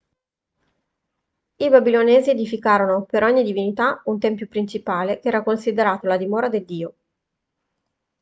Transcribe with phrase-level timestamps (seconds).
[1.57, 6.65] i babilonesi edificarono per ogni divinità un tempio principale che era considerato la dimora del
[6.65, 6.95] dio